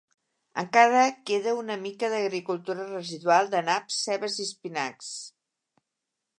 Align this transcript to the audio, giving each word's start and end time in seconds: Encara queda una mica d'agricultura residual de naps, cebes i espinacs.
Encara 0.61 1.03
queda 1.31 1.53
una 1.57 1.75
mica 1.83 2.09
d'agricultura 2.15 2.87
residual 2.89 3.53
de 3.55 3.63
naps, 3.71 4.01
cebes 4.09 4.41
i 4.41 4.49
espinacs. 4.51 5.15